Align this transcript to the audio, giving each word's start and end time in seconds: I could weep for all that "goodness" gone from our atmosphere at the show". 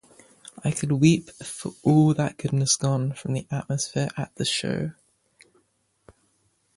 I 0.63 0.71
could 0.71 0.93
weep 0.93 1.29
for 1.29 1.75
all 1.83 2.15
that 2.15 2.39
"goodness" 2.39 2.75
gone 2.75 3.13
from 3.13 3.35
our 3.35 3.43
atmosphere 3.51 4.07
at 4.17 4.33
the 4.33 4.45
show". 4.45 4.93